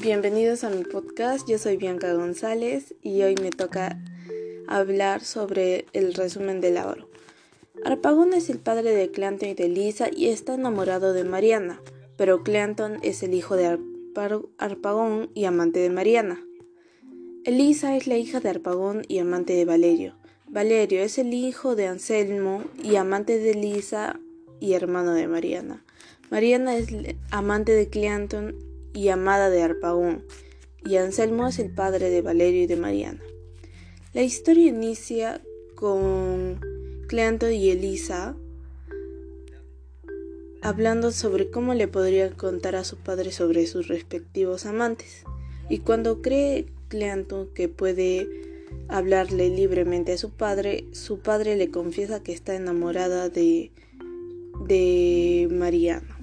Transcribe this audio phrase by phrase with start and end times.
[0.00, 4.00] Bienvenidos a mi podcast, yo soy Bianca González y hoy me toca
[4.68, 7.08] hablar sobre el resumen del oro.
[7.84, 11.82] Arpagón es el padre de Clanton y de Lisa y está enamorado de Mariana,
[12.16, 13.76] pero Clanton es el hijo de
[14.58, 16.44] Arpagón y amante de Mariana.
[17.44, 20.14] Elisa es la hija de Arpagón y amante de Valerio.
[20.46, 24.20] Valerio es el hijo de Anselmo y amante de Lisa
[24.60, 25.84] y hermano de Mariana.
[26.30, 26.88] Mariana es
[27.32, 30.24] amante de Clanton y amada de Arpagón,
[30.84, 33.20] y Anselmo es el padre de Valerio y de Mariana.
[34.14, 35.42] La historia inicia
[35.74, 36.60] con
[37.08, 38.36] Cleanto y Elisa
[40.60, 45.24] hablando sobre cómo le podría contar a su padre sobre sus respectivos amantes.
[45.68, 48.28] Y cuando cree Cleanto que puede
[48.88, 53.70] hablarle libremente a su padre, su padre le confiesa que está enamorada de,
[54.66, 56.18] de Mariana.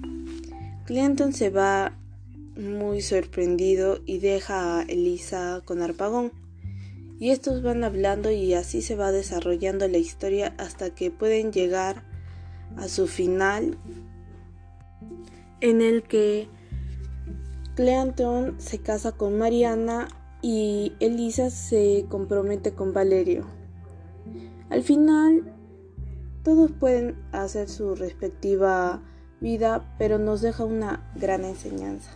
[0.84, 1.98] Cleanton se va
[2.56, 6.32] muy sorprendido y deja a Elisa con Arpagón.
[7.18, 12.02] Y estos van hablando y así se va desarrollando la historia hasta que pueden llegar
[12.76, 13.78] a su final
[15.60, 16.48] en el que
[17.74, 20.08] Cleanton se casa con Mariana
[20.42, 23.46] y Elisa se compromete con Valerio.
[24.68, 25.52] Al final
[26.42, 29.02] todos pueden hacer su respectiva
[29.40, 32.10] vida, pero nos deja una gran enseñanza.